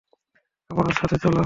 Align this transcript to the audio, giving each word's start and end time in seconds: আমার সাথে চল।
আমার 0.69 0.95
সাথে 0.99 1.15
চল। 1.23 1.35